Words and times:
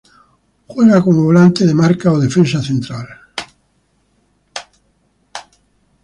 Juega 0.65 1.03
como 1.03 1.23
volante 1.25 1.63
de 1.63 1.75
marca 1.75 2.11
o 2.15 2.21
defensa 2.25 2.59
central. 2.69 3.07